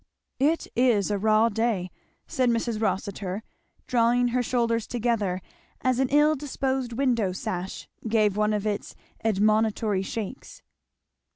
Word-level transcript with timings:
"It 0.39 0.65
is 0.75 1.11
a 1.11 1.19
raw 1.19 1.47
day!" 1.47 1.91
said 2.25 2.49
Mrs. 2.49 2.81
Rossitur, 2.81 3.43
drawing 3.85 4.29
her 4.29 4.41
shoulders 4.41 4.87
together 4.87 5.43
as 5.81 5.99
an 5.99 6.09
ill 6.09 6.33
disposed 6.33 6.93
window 6.93 7.31
sash 7.33 7.87
gave 8.07 8.35
one 8.35 8.51
of 8.53 8.65
its 8.65 8.95
admonitory 9.23 10.01
shakes. 10.01 10.63